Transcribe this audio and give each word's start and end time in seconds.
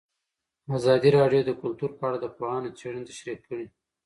ازادي 0.77 1.09
راډیو 1.17 1.41
د 1.45 1.51
کلتور 1.61 1.91
په 1.97 2.03
اړه 2.07 2.17
د 2.21 2.25
پوهانو 2.37 2.75
څېړنې 2.77 3.07
تشریح 3.09 3.39
کړې. 3.47 3.65